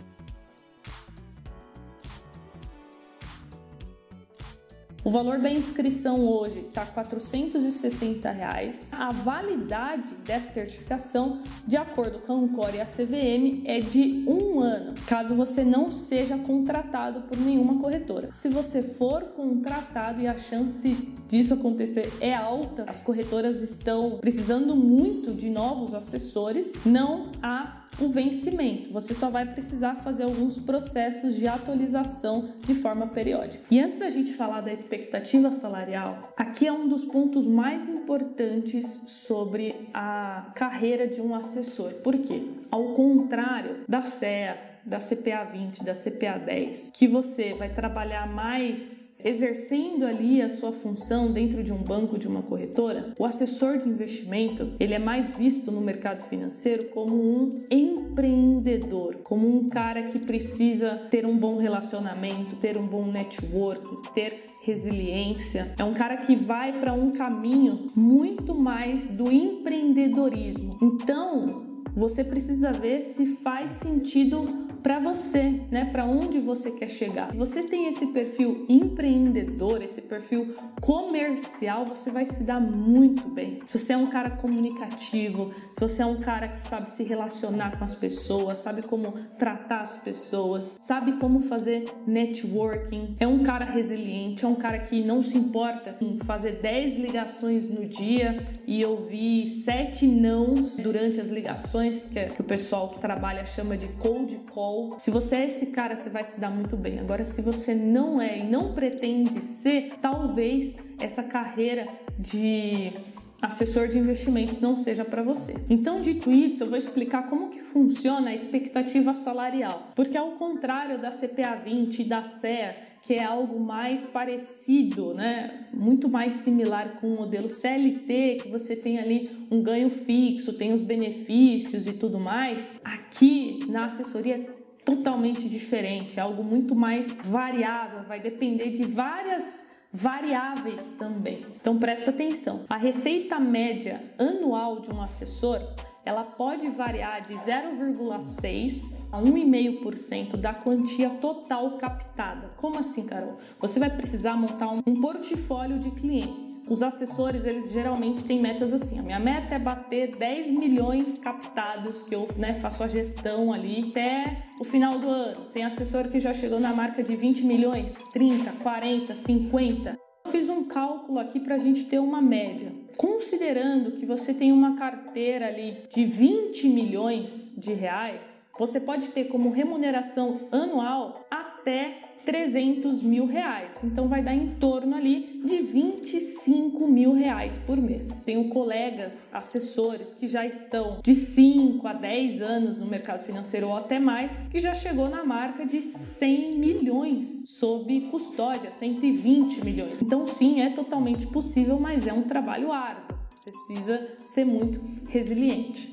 O 5.05 5.09
valor 5.09 5.37
da 5.37 5.49
inscrição 5.49 6.25
hoje 6.25 6.61
está 6.61 6.85
460 6.85 8.31
reais. 8.31 8.91
A 8.93 9.11
validade 9.11 10.15
dessa 10.23 10.53
certificação, 10.53 11.41
de 11.67 11.75
acordo 11.75 12.19
com 12.19 12.31
a 12.31 12.35
Ancor 12.37 12.73
e 12.73 12.79
a 12.79 12.85
CVM, 12.85 13.63
é 13.65 13.81
de 13.81 14.23
um 14.25 14.61
ano, 14.61 14.93
caso 15.05 15.35
você 15.35 15.65
não 15.65 15.91
seja 15.91 16.37
contratado 16.37 17.23
por 17.23 17.37
nenhuma 17.37 17.81
corretora. 17.81 18.31
Se 18.31 18.47
você 18.47 18.81
for 18.81 19.23
contratado 19.35 20.21
e 20.21 20.27
a 20.27 20.37
chance 20.37 20.93
disso 21.27 21.53
acontecer 21.53 22.09
é 22.21 22.33
alta, 22.33 22.85
as 22.87 23.01
corretoras 23.01 23.59
estão 23.59 24.19
precisando 24.19 24.73
muito 24.73 25.33
de 25.33 25.49
novos 25.49 25.93
assessores, 25.93 26.85
não 26.85 27.29
há 27.41 27.82
o 27.99 28.09
vencimento. 28.09 28.91
Você 28.91 29.13
só 29.13 29.29
vai 29.29 29.45
precisar 29.45 29.95
fazer 29.95 30.23
alguns 30.23 30.57
processos 30.57 31.35
de 31.35 31.47
atualização 31.47 32.49
de 32.65 32.73
forma 32.73 33.07
periódica. 33.07 33.63
E 33.69 33.79
antes 33.79 33.99
da 33.99 34.09
gente 34.09 34.33
falar 34.33 34.61
da 34.61 34.71
expectativa 34.71 35.51
salarial, 35.51 36.33
aqui 36.37 36.67
é 36.67 36.71
um 36.71 36.87
dos 36.87 37.05
pontos 37.05 37.45
mais 37.47 37.87
importantes 37.87 39.03
sobre 39.07 39.89
a 39.93 40.51
carreira 40.55 41.07
de 41.07 41.21
um 41.21 41.35
assessor. 41.35 41.93
Por 41.95 42.17
quê? 42.17 42.43
Ao 42.71 42.93
contrário 42.93 43.81
da 43.87 44.03
CEA, 44.03 44.72
da 44.85 44.99
CPA 44.99 45.43
20, 45.45 45.83
da 45.83 45.93
CPA 45.93 46.37
10, 46.37 46.91
que 46.93 47.07
você 47.07 47.53
vai 47.53 47.69
trabalhar 47.69 48.29
mais 48.31 49.15
exercendo 49.23 50.05
ali 50.05 50.41
a 50.41 50.49
sua 50.49 50.73
função 50.73 51.31
dentro 51.31 51.63
de 51.63 51.71
um 51.71 51.77
banco, 51.77 52.17
de 52.17 52.27
uma 52.27 52.41
corretora, 52.41 53.13
o 53.17 53.25
assessor 53.25 53.77
de 53.77 53.87
investimento, 53.87 54.75
ele 54.79 54.93
é 54.93 54.99
mais 54.99 55.33
visto 55.33 55.71
no 55.71 55.79
mercado 55.79 56.27
financeiro 56.27 56.89
como 56.89 57.15
um 57.15 57.63
empreendedor, 57.71 59.17
como 59.23 59.47
um 59.47 59.69
cara 59.69 60.03
que 60.03 60.19
precisa 60.19 60.95
ter 61.09 61.25
um 61.25 61.37
bom 61.37 61.57
relacionamento, 61.57 62.57
ter 62.57 62.77
um 62.77 62.85
bom 62.85 63.05
network, 63.05 64.11
ter 64.13 64.45
resiliência. 64.61 65.73
É 65.77 65.83
um 65.83 65.93
cara 65.93 66.17
que 66.17 66.35
vai 66.35 66.79
para 66.79 66.93
um 66.93 67.09
caminho 67.09 67.91
muito 67.95 68.55
mais 68.55 69.09
do 69.09 69.29
empreendedorismo. 69.29 70.77
Então, 70.81 71.63
você 71.95 72.23
precisa 72.23 72.71
ver 72.71 73.01
se 73.01 73.35
faz 73.37 73.73
sentido 73.73 74.67
para 74.83 74.99
você, 74.99 75.61
né? 75.71 75.85
Para 75.85 76.05
onde 76.05 76.39
você 76.41 76.71
quer 76.71 76.89
chegar. 76.89 77.31
Se 77.31 77.39
você 77.39 77.63
tem 77.63 77.87
esse 77.87 78.07
perfil 78.07 78.65
empreendedor, 78.67 79.81
esse 79.81 80.01
perfil 80.01 80.53
comercial, 80.81 81.85
você 81.85 82.11
vai 82.11 82.25
se 82.25 82.43
dar 82.43 82.59
muito 82.59 83.29
bem. 83.29 83.59
Se 83.65 83.79
você 83.79 83.93
é 83.93 83.97
um 83.97 84.07
cara 84.07 84.31
comunicativo, 84.31 85.53
se 85.71 85.79
você 85.79 86.01
é 86.01 86.05
um 86.05 86.19
cara 86.19 86.49
que 86.49 86.61
sabe 86.61 86.89
se 86.89 87.03
relacionar 87.03 87.77
com 87.77 87.85
as 87.85 87.95
pessoas, 87.95 88.57
sabe 88.57 88.81
como 88.81 89.13
tratar 89.37 89.79
as 89.79 89.95
pessoas, 89.95 90.75
sabe 90.79 91.13
como 91.13 91.39
fazer 91.39 91.85
networking, 92.05 93.15
é 93.19 93.25
um 93.25 93.39
cara 93.39 93.63
resiliente, 93.63 94.43
é 94.43 94.47
um 94.47 94.55
cara 94.55 94.79
que 94.79 95.03
não 95.03 95.23
se 95.23 95.37
importa 95.37 95.95
em 96.01 96.19
fazer 96.19 96.59
10 96.61 96.97
ligações 96.97 97.69
no 97.69 97.85
dia 97.85 98.45
e 98.67 98.83
ouvir 98.83 99.47
sete 99.47 100.05
nãos 100.05 100.75
durante 100.75 101.21
as 101.21 101.29
ligações, 101.29 102.05
que, 102.05 102.19
é, 102.19 102.25
que 102.25 102.41
o 102.41 102.43
pessoal 102.43 102.89
que 102.89 102.99
trabalha 102.99 103.45
chama 103.45 103.77
de 103.77 103.87
cold 103.97 104.35
call 104.51 104.72
se 104.97 105.11
você 105.11 105.35
é 105.37 105.45
esse 105.47 105.67
cara, 105.67 105.95
você 105.95 106.09
vai 106.09 106.23
se 106.23 106.39
dar 106.39 106.49
muito 106.49 106.75
bem. 106.77 106.99
Agora, 106.99 107.25
se 107.25 107.41
você 107.41 107.73
não 107.73 108.21
é 108.21 108.39
e 108.39 108.43
não 108.43 108.73
pretende 108.73 109.43
ser, 109.43 109.93
talvez 110.01 110.77
essa 110.99 111.23
carreira 111.23 111.87
de 112.17 112.93
assessor 113.41 113.89
de 113.89 113.99
investimentos 113.99 114.61
não 114.61 114.77
seja 114.77 115.03
para 115.03 115.21
você. 115.21 115.53
Então, 115.69 115.99
dito 115.99 116.31
isso, 116.31 116.63
eu 116.63 116.67
vou 116.67 116.77
explicar 116.77 117.27
como 117.27 117.49
que 117.49 117.61
funciona 117.61 118.29
a 118.29 118.33
expectativa 118.33 119.13
salarial. 119.13 119.91
Porque 119.95 120.17
ao 120.17 120.31
contrário 120.31 120.97
da 120.97 121.09
CPA 121.09 121.55
20 121.55 121.99
e 121.99 122.03
da 122.05 122.23
CEA, 122.23 122.93
que 123.03 123.15
é 123.15 123.23
algo 123.23 123.59
mais 123.59 124.05
parecido, 124.05 125.13
né? 125.13 125.65
Muito 125.73 126.07
mais 126.07 126.35
similar 126.35 126.95
com 127.01 127.07
o 127.07 127.17
modelo 127.17 127.49
CLT, 127.49 128.37
que 128.43 128.47
você 128.49 128.77
tem 128.77 128.97
ali 128.97 129.29
um 129.51 129.61
ganho 129.61 129.89
fixo, 129.89 130.53
tem 130.53 130.71
os 130.71 130.81
benefícios 130.81 131.85
e 131.85 131.91
tudo 131.91 132.17
mais. 132.17 132.71
Aqui 132.81 133.59
na 133.67 133.87
assessoria 133.87 134.52
totalmente 134.85 135.47
diferente, 135.47 136.19
algo 136.19 136.43
muito 136.43 136.75
mais 136.75 137.11
variável, 137.11 138.03
vai 138.03 138.19
depender 138.19 138.71
de 138.71 138.83
várias 138.83 139.65
variáveis 139.91 140.95
também. 140.97 141.45
Então 141.55 141.77
presta 141.77 142.09
atenção. 142.09 142.65
A 142.69 142.77
receita 142.77 143.39
média 143.39 144.03
anual 144.17 144.81
de 144.81 144.91
um 144.91 145.01
assessor 145.01 145.61
ela 146.05 146.23
pode 146.23 146.69
variar 146.69 147.21
de 147.25 147.33
0,6 147.33 149.07
a 149.11 149.21
1,5% 149.21 150.35
da 150.35 150.53
quantia 150.53 151.09
total 151.09 151.77
captada. 151.77 152.49
Como 152.57 152.77
assim, 152.77 153.05
Carol? 153.05 153.37
Você 153.59 153.79
vai 153.79 153.89
precisar 153.89 154.35
montar 154.35 154.67
um, 154.69 154.81
portfólio 154.81 155.79
de 155.79 155.91
clientes. 155.91 156.63
Os 156.69 156.83
assessores, 156.83 157.45
eles 157.45 157.71
geralmente 157.71 158.23
têm 158.23 158.41
metas 158.41 158.73
assim. 158.73 158.99
A 158.99 159.03
minha 159.03 159.19
meta 159.19 159.55
é 159.55 159.59
bater 159.59 160.15
10 160.15 160.51
milhões 160.51 161.17
captados 161.17 162.01
que 162.01 162.13
eu 162.13 162.27
né, 162.37 162.55
faço 162.55 162.83
a 162.83 162.87
gestão 162.87 163.53
ali 163.53 163.89
até 163.89 164.43
o 164.59 164.63
final 164.63 164.99
do 164.99 165.07
ano. 165.07 165.45
Tem 165.53 165.63
assessor 165.63 166.09
que 166.09 166.19
já 166.19 166.33
chegou 166.33 166.59
na 166.59 166.73
marca 166.73 167.01
de 167.01 167.15
20 167.15 167.43
milhões, 167.45 167.97
30, 168.11 168.51
40, 168.61 169.15
50. 169.15 169.97
Fiz 170.33 170.49
um 170.49 170.63
cálculo 170.63 171.19
aqui 171.19 171.39
para 171.39 171.53
a 171.53 171.57
gente 171.59 171.85
ter 171.85 171.99
uma 171.99 172.19
média. 172.19 172.71
Considerando 172.97 173.91
que 173.91 174.03
você 174.03 174.33
tem 174.33 174.51
uma 174.51 174.75
carteira 174.75 175.45
ali 175.45 175.83
de 175.93 176.05
20 176.05 176.69
milhões 176.69 177.53
de 177.55 177.71
reais, 177.71 178.49
você 178.57 178.79
pode 178.79 179.09
ter 179.09 179.25
como 179.25 179.51
remuneração 179.51 180.39
anual 180.51 181.23
até 181.29 181.99
300 182.25 183.03
mil 183.03 183.27
reais. 183.27 183.83
Então 183.83 184.07
vai 184.07 184.23
dar 184.23 184.33
em 184.33 184.49
torno 184.49 184.95
ali 184.95 185.39
de 185.45 185.61
25 185.61 186.62
mil 186.87 187.13
reais 187.13 187.57
por 187.65 187.77
mês. 187.77 188.23
Tenho 188.23 188.49
colegas 188.49 189.29
assessores 189.33 190.13
que 190.13 190.27
já 190.27 190.45
estão 190.45 190.99
de 191.03 191.15
5 191.15 191.87
a 191.87 191.93
10 191.93 192.41
anos 192.41 192.77
no 192.77 192.87
mercado 192.87 193.23
financeiro 193.23 193.67
ou 193.67 193.75
até 193.75 193.99
mais, 193.99 194.39
que 194.49 194.59
já 194.59 194.73
chegou 194.73 195.09
na 195.09 195.23
marca 195.23 195.65
de 195.65 195.81
100 195.81 196.57
milhões 196.57 197.45
sob 197.47 198.01
custódia, 198.09 198.71
120 198.71 199.63
milhões. 199.63 200.01
Então 200.01 200.25
sim, 200.25 200.61
é 200.61 200.69
totalmente 200.69 201.27
possível, 201.27 201.79
mas 201.79 202.07
é 202.07 202.13
um 202.13 202.23
trabalho 202.23 202.71
árduo. 202.71 203.17
Você 203.35 203.51
precisa 203.51 204.07
ser 204.23 204.45
muito 204.45 204.79
resiliente. 205.09 205.91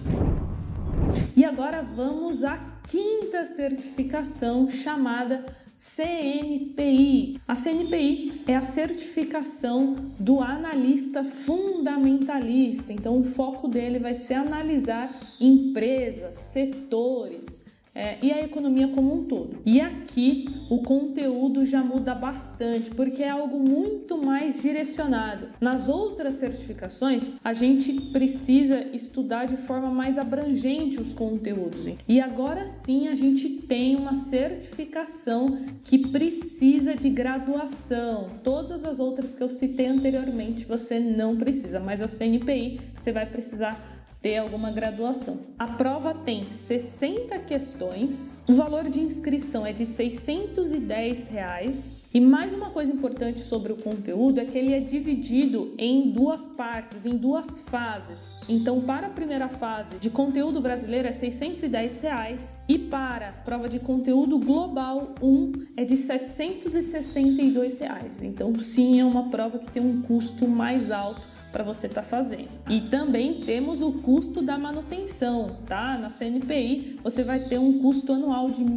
E 1.36 1.44
agora 1.44 1.82
vamos 1.82 2.44
à 2.44 2.58
quinta 2.86 3.44
certificação 3.44 4.70
chamada 4.70 5.44
CNPI. 5.82 7.40
A 7.48 7.54
CNPI 7.54 8.42
é 8.46 8.54
a 8.54 8.60
certificação 8.60 9.94
do 10.18 10.42
analista 10.42 11.24
fundamentalista. 11.24 12.92
Então, 12.92 13.18
o 13.18 13.24
foco 13.24 13.66
dele 13.66 13.98
vai 13.98 14.14
ser 14.14 14.34
analisar 14.34 15.18
empresas, 15.40 16.36
setores, 16.36 17.64
é, 18.00 18.16
e 18.22 18.32
a 18.32 18.42
economia 18.42 18.88
como 18.88 19.14
um 19.14 19.24
todo. 19.24 19.58
E 19.66 19.78
aqui 19.78 20.48
o 20.70 20.78
conteúdo 20.78 21.66
já 21.66 21.82
muda 21.82 22.14
bastante, 22.14 22.90
porque 22.92 23.22
é 23.22 23.28
algo 23.28 23.58
muito 23.60 24.16
mais 24.16 24.62
direcionado. 24.62 25.48
Nas 25.60 25.86
outras 25.86 26.36
certificações, 26.36 27.34
a 27.44 27.52
gente 27.52 27.92
precisa 28.10 28.86
estudar 28.94 29.44
de 29.44 29.58
forma 29.58 29.90
mais 29.90 30.16
abrangente 30.16 30.98
os 30.98 31.12
conteúdos. 31.12 31.90
E 32.08 32.20
agora 32.22 32.66
sim 32.66 33.08
a 33.08 33.14
gente 33.14 33.50
tem 33.50 33.96
uma 33.96 34.14
certificação 34.14 35.58
que 35.84 35.98
precisa 35.98 36.96
de 36.96 37.10
graduação. 37.10 38.30
Todas 38.42 38.82
as 38.82 38.98
outras 38.98 39.34
que 39.34 39.42
eu 39.42 39.50
citei 39.50 39.88
anteriormente 39.88 40.64
você 40.64 40.98
não 40.98 41.36
precisa, 41.36 41.78
mas 41.78 42.00
a 42.00 42.08
CNPI 42.08 42.80
você 42.96 43.12
vai 43.12 43.26
precisar 43.26 43.89
ter 44.22 44.36
alguma 44.36 44.70
graduação. 44.70 45.46
A 45.58 45.66
prova 45.66 46.14
tem 46.14 46.50
60 46.50 47.38
questões, 47.40 48.44
o 48.48 48.54
valor 48.54 48.84
de 48.84 49.00
inscrição 49.00 49.64
é 49.64 49.72
de 49.72 49.86
610 49.86 51.28
reais. 51.28 52.08
E 52.12 52.20
mais 52.20 52.52
uma 52.52 52.70
coisa 52.70 52.92
importante 52.92 53.40
sobre 53.40 53.72
o 53.72 53.76
conteúdo 53.76 54.40
é 54.40 54.44
que 54.44 54.58
ele 54.58 54.74
é 54.74 54.80
dividido 54.80 55.74
em 55.78 56.10
duas 56.10 56.46
partes, 56.46 57.06
em 57.06 57.16
duas 57.16 57.60
fases. 57.60 58.36
Então, 58.48 58.80
para 58.82 59.06
a 59.06 59.10
primeira 59.10 59.48
fase 59.48 59.96
de 59.96 60.10
conteúdo 60.10 60.60
brasileiro 60.60 61.08
é 61.08 61.12
610 61.12 62.00
reais 62.00 62.62
e 62.68 62.78
para 62.78 63.28
a 63.28 63.32
prova 63.32 63.68
de 63.68 63.78
conteúdo 63.78 64.38
global 64.38 65.14
1 65.22 65.52
é 65.76 65.84
de 65.84 65.96
762 65.96 67.78
reais. 67.78 68.22
Então, 68.22 68.52
sim, 68.60 69.00
é 69.00 69.04
uma 69.04 69.30
prova 69.30 69.58
que 69.58 69.70
tem 69.70 69.82
um 69.82 70.02
custo 70.02 70.46
mais 70.46 70.90
alto 70.90 71.39
para 71.52 71.64
você 71.64 71.86
estar 71.86 72.02
tá 72.02 72.06
fazendo. 72.06 72.48
E 72.68 72.80
também 72.82 73.40
temos 73.40 73.80
o 73.80 73.92
custo 73.92 74.42
da 74.42 74.58
manutenção, 74.58 75.56
tá? 75.66 75.96
Na 75.98 76.08
CNPI 76.08 76.98
você 77.02 77.22
vai 77.22 77.40
ter 77.40 77.58
um 77.58 77.80
custo 77.80 78.12
anual 78.12 78.50
de 78.50 78.62
R$ 78.62 78.70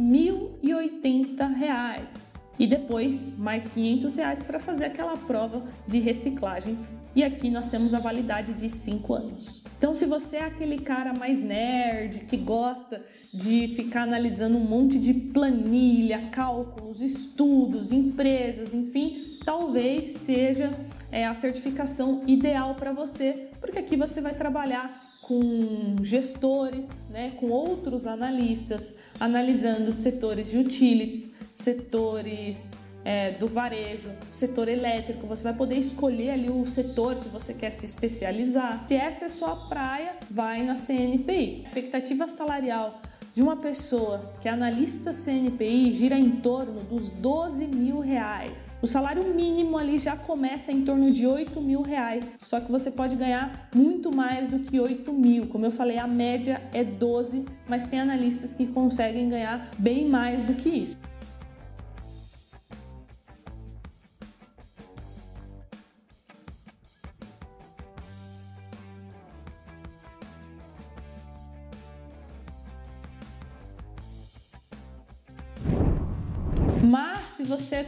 1.080 0.62 2.44
e 2.58 2.66
depois 2.66 3.36
mais 3.38 3.68
500 3.68 4.16
reais 4.16 4.42
para 4.42 4.58
fazer 4.58 4.86
aquela 4.86 5.16
prova 5.16 5.62
de 5.86 5.98
reciclagem. 5.98 6.78
E 7.14 7.22
aqui 7.22 7.48
nós 7.48 7.70
temos 7.70 7.94
a 7.94 8.00
validade 8.00 8.54
de 8.54 8.68
5 8.68 9.14
anos. 9.14 9.62
Então, 9.78 9.94
se 9.94 10.04
você 10.06 10.36
é 10.36 10.44
aquele 10.44 10.78
cara 10.78 11.12
mais 11.12 11.38
nerd 11.38 12.20
que 12.20 12.36
gosta 12.36 13.04
de 13.32 13.74
ficar 13.74 14.02
analisando 14.02 14.56
um 14.56 14.64
monte 14.64 14.98
de 14.98 15.12
planilha, 15.12 16.28
cálculos, 16.30 17.00
estudos, 17.00 17.92
empresas, 17.92 18.72
enfim, 18.72 19.33
talvez 19.44 20.12
seja 20.12 20.76
é, 21.12 21.26
a 21.26 21.34
certificação 21.34 22.22
ideal 22.26 22.74
para 22.74 22.92
você, 22.92 23.50
porque 23.60 23.78
aqui 23.78 23.96
você 23.96 24.20
vai 24.20 24.34
trabalhar 24.34 25.02
com 25.22 25.96
gestores, 26.02 27.08
né, 27.08 27.32
com 27.36 27.48
outros 27.48 28.06
analistas, 28.06 28.98
analisando 29.18 29.90
setores 29.92 30.50
de 30.50 30.58
utilities, 30.58 31.36
setores 31.50 32.74
é, 33.04 33.32
do 33.32 33.46
varejo, 33.46 34.10
setor 34.30 34.68
elétrico. 34.68 35.26
Você 35.26 35.42
vai 35.42 35.54
poder 35.54 35.76
escolher 35.76 36.30
ali 36.30 36.50
o 36.50 36.66
setor 36.66 37.16
que 37.16 37.28
você 37.28 37.54
quer 37.54 37.70
se 37.70 37.84
especializar. 37.86 38.84
Se 38.86 38.94
essa 38.94 39.24
é 39.24 39.26
a 39.26 39.30
sua 39.30 39.56
praia, 39.68 40.16
vai 40.30 40.62
na 40.62 40.74
CNPI. 40.74 41.62
Expectativa 41.62 42.26
salarial 42.28 43.00
de 43.34 43.42
uma 43.42 43.56
pessoa 43.56 44.32
que 44.40 44.48
é 44.48 44.52
analista 44.52 45.12
CNPI 45.12 45.92
gira 45.92 46.16
em 46.16 46.30
torno 46.30 46.82
dos 46.84 47.08
12 47.08 47.66
mil 47.66 47.98
reais. 47.98 48.78
O 48.80 48.86
salário 48.86 49.34
mínimo 49.34 49.76
ali 49.76 49.98
já 49.98 50.16
começa 50.16 50.70
em 50.70 50.84
torno 50.84 51.10
de 51.10 51.26
8 51.26 51.60
mil 51.60 51.82
reais, 51.82 52.38
só 52.40 52.60
que 52.60 52.70
você 52.70 52.92
pode 52.92 53.16
ganhar 53.16 53.68
muito 53.74 54.14
mais 54.14 54.46
do 54.48 54.60
que 54.60 54.78
8 54.78 55.12
mil. 55.12 55.48
Como 55.48 55.66
eu 55.66 55.72
falei, 55.72 55.98
a 55.98 56.06
média 56.06 56.62
é 56.72 56.84
12, 56.84 57.44
mas 57.68 57.88
tem 57.88 58.00
analistas 58.00 58.54
que 58.54 58.68
conseguem 58.68 59.28
ganhar 59.28 59.68
bem 59.78 60.08
mais 60.08 60.44
do 60.44 60.54
que 60.54 60.68
isso. 60.68 60.96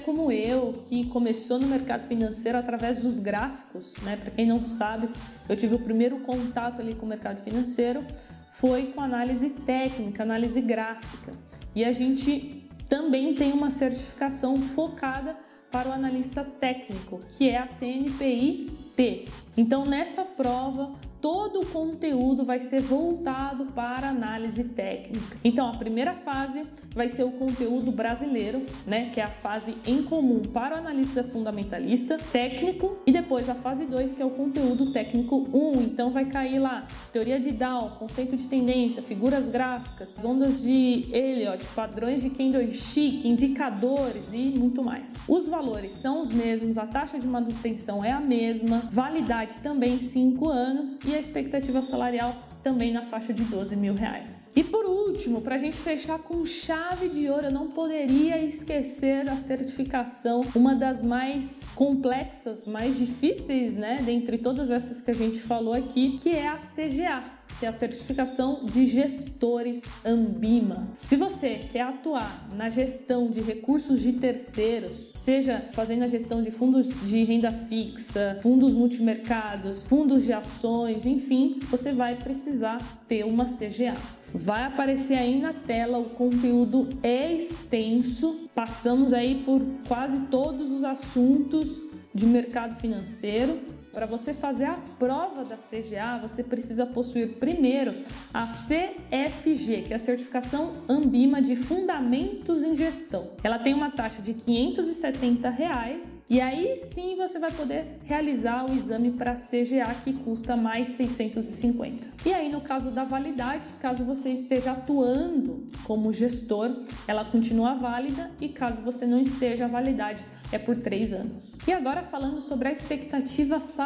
Como 0.07 0.31
eu, 0.31 0.73
que 0.85 1.05
começou 1.09 1.59
no 1.59 1.67
mercado 1.67 2.07
financeiro 2.07 2.57
através 2.57 3.01
dos 3.01 3.19
gráficos, 3.19 3.97
né? 4.05 4.17
Para 4.17 4.31
quem 4.31 4.47
não 4.47 4.65
sabe, 4.65 5.11
eu 5.49 5.57
tive 5.57 5.75
o 5.75 5.81
primeiro 5.81 6.21
contato 6.21 6.81
ali 6.81 6.95
com 6.95 7.05
o 7.05 7.09
mercado 7.09 7.43
financeiro 7.43 8.05
foi 8.53 8.87
com 8.87 9.03
análise 9.03 9.51
técnica, 9.51 10.23
análise 10.23 10.61
gráfica. 10.61 11.33
E 11.75 11.85
a 11.85 11.91
gente 11.91 12.71
também 12.89 13.35
tem 13.35 13.53
uma 13.53 13.69
certificação 13.69 14.57
focada 14.59 15.37
para 15.71 15.89
o 15.89 15.93
analista 15.93 16.45
técnico, 16.45 17.19
que 17.29 17.51
é 17.51 17.59
a 17.59 17.67
CNPI-T. 17.67 19.25
Então, 19.57 19.85
nessa 19.85 20.23
prova, 20.23 20.95
todo 21.26 21.62
o 21.62 21.66
conteúdo 21.66 22.45
vai 22.45 22.61
ser 22.61 22.80
voltado 22.80 23.66
para 23.66 24.11
análise 24.11 24.62
técnica. 24.62 25.37
Então, 25.42 25.68
a 25.68 25.73
primeira 25.73 26.14
fase 26.14 26.62
vai 26.95 27.09
ser 27.09 27.25
o 27.25 27.33
conteúdo 27.33 27.90
brasileiro, 27.90 28.64
né, 28.87 29.11
que 29.11 29.21
é 29.21 29.25
a 29.25 29.30
fase 29.30 29.76
em 29.85 30.04
comum 30.04 30.40
para 30.40 30.76
o 30.76 30.78
analista 30.78 31.25
fundamentalista 31.25 32.16
técnico, 32.16 32.99
e 33.04 33.11
depois 33.11 33.49
a 33.49 33.56
fase 33.56 33.87
2, 33.87 34.12
que 34.12 34.23
é 34.23 34.25
o 34.25 34.30
conteúdo 34.30 34.92
técnico 34.92 35.48
1. 35.53 35.59
Um. 35.59 35.83
Então, 35.83 36.12
vai 36.12 36.27
cair 36.27 36.61
lá 36.61 36.87
teoria 37.12 37.40
de 37.40 37.51
Dow, 37.51 37.96
conceito 37.98 38.37
de 38.37 38.46
tendência, 38.46 39.03
figuras 39.03 39.48
gráficas, 39.48 40.24
ondas 40.24 40.62
de 40.62 41.09
Elliott, 41.12 41.66
padrões 41.74 42.22
de 42.22 42.31
candlestick, 42.31 43.27
indicadores 43.27 44.33
e 44.33 44.55
muito 44.57 44.81
mais. 44.81 45.24
Os 45.29 45.48
valores 45.48 45.92
são 45.92 46.20
os 46.20 46.31
mesmos, 46.31 46.79
a 46.79 46.87
taxa 46.87 47.18
de 47.18 47.27
manutenção 47.27 48.05
é 48.05 48.12
a 48.12 48.20
mesma, 48.20 48.88
validade 48.92 49.57
também 49.59 50.01
5 50.01 50.48
anos 50.48 51.01
e 51.05 51.15
a 51.16 51.20
expectativa 51.20 51.81
salarial 51.83 52.35
também 52.62 52.92
na 52.92 53.02
faixa 53.02 53.33
de 53.33 53.44
12 53.44 53.76
mil 53.76 53.94
reais. 53.94 54.52
E 54.57 54.64
por 54.64 54.85
último, 54.87 55.40
para 55.40 55.55
a 55.55 55.59
gente 55.59 55.76
fechar 55.76 56.18
com 56.18 56.44
chave 56.44 57.09
de 57.09 57.29
ouro, 57.31 57.46
eu 57.46 57.52
não 57.52 57.68
poderia 57.68 58.42
esquecer 58.42 59.29
a 59.31 59.37
certificação, 59.37 60.44
uma 60.55 60.74
das 60.74 61.00
mais 61.00 61.70
complexas, 61.74 62.66
mais 62.66 62.98
difíceis, 62.98 63.76
né, 63.76 63.98
dentre 64.05 64.38
todas 64.38 64.70
essas 64.70 65.00
que 65.00 65.11
a 65.11 65.14
gente 65.14 65.40
falou 65.40 65.74
aqui, 65.74 66.16
que 66.16 66.31
é 66.31 66.48
a 66.48 66.57
CGA 66.57 67.36
que 67.59 67.66
é 67.66 67.69
a 67.69 67.73
certificação 67.73 68.64
de 68.64 68.87
gestores 68.87 69.85
Ambima. 70.05 70.88
Se 70.99 71.16
você 71.16 71.61
quer 71.71 71.83
atuar 71.83 72.49
na 72.55 72.69
gestão 72.69 73.31
de 73.31 73.40
recursos 73.40 74.01
de 74.01 74.12
terceiros, 74.14 75.11
seja 75.14 75.69
fazendo 75.73 76.05
a 76.05 76.09
gestão 76.09 76.42
de 76.42 76.51
fundos 76.51 76.88
de 77.09 77.25
renda 77.25 77.51
fixa, 77.51 78.38
fundos 78.42 78.75
multimercados, 78.75 79.87
fundos 79.87 80.25
de 80.25 80.33
ações, 80.33 81.07
enfim, 81.07 81.59
você 81.71 81.92
vai 81.92 82.16
precisar 82.16 82.79
ter 83.09 83.25
uma 83.25 83.45
CGA. 83.45 83.95
Vai 84.35 84.64
aparecer 84.64 85.14
aí 85.14 85.40
na 85.40 85.53
tela, 85.53 85.99
o 85.99 86.11
conteúdo 86.11 86.88
é 87.03 87.33
extenso, 87.33 88.49
passamos 88.55 89.12
aí 89.12 89.42
por 89.45 89.62
quase 89.88 90.21
todos 90.27 90.71
os 90.71 90.85
assuntos 90.85 91.83
de 92.14 92.27
mercado 92.27 92.79
financeiro 92.81 93.59
para 93.96 94.04
você 94.04 94.35
fazer 94.35 94.66
a 94.66 94.74
prova 94.98 95.42
da 95.42 95.56
CGA, 95.56 96.18
você 96.20 96.44
precisa 96.44 96.85
possuir 96.85 97.38
primeiro 97.38 97.94
a 98.32 98.46
CFG, 98.46 99.85
que 99.87 99.94
é 99.94 99.96
a 99.96 99.98
certificação 99.98 100.70
Ambima 100.87 101.40
de 101.40 101.56
Fundamentos 101.56 102.62
em 102.62 102.76
Gestão. 102.76 103.30
Ela 103.42 103.59
tem 103.59 103.72
uma 103.72 103.90
taxa 103.90 104.20
de 104.20 104.35
570 104.35 105.48
reais, 105.48 106.22
e 106.28 106.42
aí 106.42 106.76
sim 106.76 107.16
você 107.16 107.38
vai 107.38 107.50
poder 107.50 107.87
realizar 108.04 108.70
o 108.70 108.74
exame 108.74 109.12
para 109.12 109.32
CGA 109.32 109.94
que 110.04 110.12
custa 110.12 110.54
mais 110.59 110.90
650. 110.90 112.09
E 112.26 112.35
aí 112.35 112.52
no 112.52 112.61
caso 112.61 112.90
da 112.90 113.02
validade, 113.02 113.70
caso 113.80 114.04
você 114.04 114.28
esteja 114.28 114.72
atuando 114.72 115.70
como 115.85 116.12
gestor, 116.12 116.82
ela 117.09 117.24
continua 117.24 117.72
válida 117.76 118.30
e 118.42 118.50
caso 118.50 118.82
você 118.82 119.06
não 119.06 119.18
esteja, 119.18 119.64
a 119.64 119.68
validade 119.68 120.26
é 120.52 120.59
por 120.59 120.76
três 120.76 121.12
anos. 121.12 121.59
E 121.66 121.72
agora 121.72 122.02
falando 122.02 122.40
sobre 122.40 122.68
a 122.68 122.72
expectativa 122.72 123.59
salarial, 123.59 123.86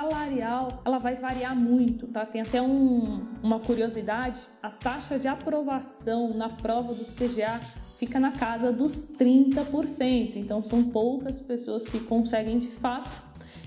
ela 0.84 0.98
vai 0.98 1.14
variar 1.16 1.58
muito, 1.58 2.06
tá? 2.06 2.24
Tem 2.24 2.40
até 2.40 2.60
um, 2.62 3.26
uma 3.42 3.60
curiosidade: 3.60 4.40
a 4.62 4.70
taxa 4.70 5.18
de 5.18 5.28
aprovação 5.28 6.34
na 6.34 6.48
prova 6.48 6.94
do 6.94 7.04
CGA 7.04 7.60
fica 7.96 8.18
na 8.18 8.32
casa 8.32 8.72
dos 8.72 9.12
30%. 9.18 10.36
Então 10.36 10.64
são 10.64 10.84
poucas 10.84 11.40
pessoas 11.40 11.84
que 11.84 12.00
conseguem 12.00 12.58
de 12.58 12.68
fato. 12.68 13.10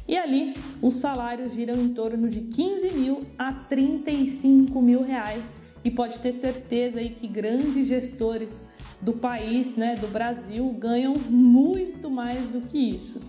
E 0.08 0.18
ali 0.18 0.54
os 0.82 0.96
salários 0.96 1.54
giram 1.54 1.76
em 1.76 1.94
torno 1.94 2.28
de 2.28 2.42
15 2.42 2.90
mil 2.92 3.20
a 3.38 3.54
35 3.54 4.82
mil 4.82 5.04
reais. 5.04 5.62
E 5.84 5.92
pode 5.92 6.20
ter 6.20 6.32
certeza 6.32 7.00
aí 7.00 7.10
que 7.10 7.28
grandes 7.28 7.88
gestores 7.88 8.70
do 9.02 9.14
país, 9.14 9.76
né, 9.76 9.96
do 9.96 10.08
Brasil, 10.08 10.68
ganham 10.80 11.14
muito 11.30 12.10
mais 12.10 12.48
do 12.48 12.62
que 12.62 12.78
isso. 12.78 13.22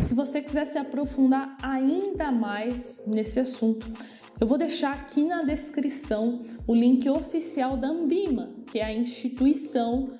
Se 0.00 0.14
você 0.14 0.40
quiser 0.42 0.66
se 0.66 0.78
aprofundar 0.78 1.56
ainda 1.62 2.30
mais 2.30 3.04
nesse 3.06 3.40
assunto, 3.40 3.90
eu 4.40 4.46
vou 4.46 4.58
deixar 4.58 4.92
aqui 4.92 5.22
na 5.22 5.42
descrição 5.42 6.42
o 6.66 6.74
link 6.74 7.08
oficial 7.08 7.76
da 7.76 7.88
Ambima, 7.88 8.50
que 8.66 8.78
é 8.78 8.84
a 8.84 8.92
instituição 8.92 10.10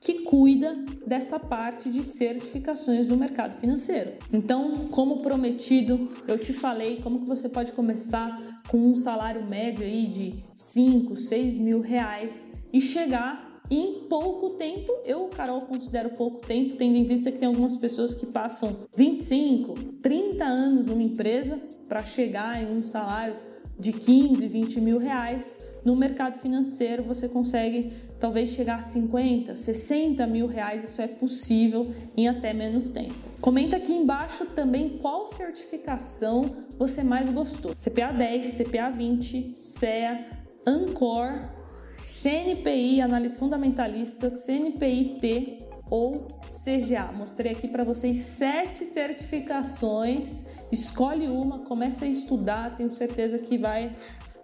que 0.00 0.24
cuida 0.24 0.74
dessa 1.06 1.38
parte 1.38 1.88
de 1.88 2.02
certificações 2.02 3.06
do 3.06 3.16
mercado 3.16 3.58
financeiro. 3.60 4.14
Então, 4.32 4.88
como 4.88 5.22
prometido, 5.22 6.08
eu 6.26 6.36
te 6.36 6.52
falei 6.52 7.00
como 7.00 7.20
que 7.20 7.28
você 7.28 7.48
pode 7.48 7.70
começar 7.70 8.60
com 8.68 8.78
um 8.78 8.96
salário 8.96 9.48
médio 9.48 9.84
aí 9.84 10.08
de 10.08 10.44
5, 10.52 11.14
6 11.14 11.58
mil 11.58 11.80
reais 11.80 12.64
e 12.72 12.80
chegar 12.80 13.51
em 13.78 13.94
pouco 14.08 14.50
tempo, 14.50 14.92
eu, 15.04 15.28
Carol, 15.28 15.60
considero 15.62 16.10
pouco 16.10 16.46
tempo, 16.46 16.76
tendo 16.76 16.96
em 16.96 17.04
vista 17.04 17.30
que 17.30 17.38
tem 17.38 17.48
algumas 17.48 17.76
pessoas 17.76 18.14
que 18.14 18.26
passam 18.26 18.76
25, 18.96 19.74
30 20.02 20.44
anos 20.44 20.86
numa 20.86 21.02
empresa 21.02 21.60
para 21.88 22.02
chegar 22.02 22.62
em 22.62 22.76
um 22.76 22.82
salário 22.82 23.36
de 23.78 23.92
15, 23.92 24.46
20 24.46 24.80
mil 24.80 24.98
reais, 24.98 25.58
no 25.84 25.96
mercado 25.96 26.38
financeiro 26.38 27.02
você 27.02 27.28
consegue 27.28 27.92
talvez 28.20 28.50
chegar 28.50 28.76
a 28.76 28.80
50, 28.80 29.56
60 29.56 30.26
mil 30.26 30.46
reais, 30.46 30.84
isso 30.84 31.02
é 31.02 31.08
possível 31.08 31.92
em 32.16 32.28
até 32.28 32.52
menos 32.52 32.90
tempo. 32.90 33.14
Comenta 33.40 33.76
aqui 33.76 33.92
embaixo 33.92 34.46
também 34.46 34.98
qual 34.98 35.26
certificação 35.26 36.54
você 36.78 37.02
mais 37.02 37.28
gostou: 37.28 37.72
CPA 37.74 38.12
10, 38.12 38.58
CPA 38.58 38.90
20, 38.90 39.52
CEA, 39.56 40.26
Ancor, 40.64 41.61
CNPI, 42.04 43.00
análise 43.00 43.36
fundamentalista, 43.36 44.28
CNPI-T 44.28 45.58
ou 45.88 46.26
CGA. 46.40 47.12
Mostrei 47.12 47.52
aqui 47.52 47.68
para 47.68 47.84
vocês 47.84 48.18
sete 48.18 48.84
certificações. 48.84 50.48
Escolhe 50.72 51.28
uma, 51.28 51.60
comece 51.60 52.04
a 52.04 52.08
estudar, 52.08 52.76
tenho 52.76 52.92
certeza 52.92 53.38
que 53.38 53.56
vai 53.56 53.92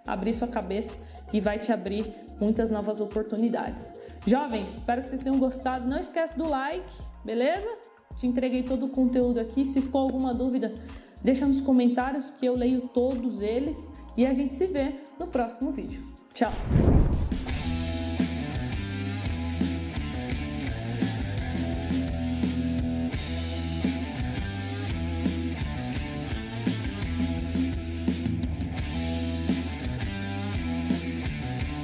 abrir 0.07 0.33
sua 0.33 0.47
cabeça 0.47 0.97
e 1.33 1.41
vai 1.41 1.59
te 1.59 1.71
abrir 1.71 2.13
muitas 2.39 2.71
novas 2.71 3.01
oportunidades. 3.01 3.99
Jovens, 4.25 4.75
espero 4.75 5.01
que 5.01 5.07
vocês 5.07 5.21
tenham 5.21 5.37
gostado. 5.37 5.87
Não 5.87 5.99
esquece 5.99 6.37
do 6.37 6.47
like, 6.47 6.93
beleza? 7.25 7.67
Te 8.15 8.25
entreguei 8.25 8.63
todo 8.63 8.85
o 8.85 8.89
conteúdo 8.89 9.39
aqui. 9.39 9.65
Se 9.65 9.81
ficou 9.81 10.01
alguma 10.01 10.33
dúvida, 10.33 10.73
deixa 11.23 11.45
nos 11.45 11.59
comentários 11.59 12.31
que 12.31 12.45
eu 12.45 12.55
leio 12.55 12.81
todos 12.81 13.41
eles 13.41 13.93
e 14.15 14.25
a 14.25 14.33
gente 14.33 14.55
se 14.55 14.67
vê 14.67 14.95
no 15.19 15.27
próximo 15.27 15.71
vídeo. 15.71 16.18
瞧。 16.33 16.51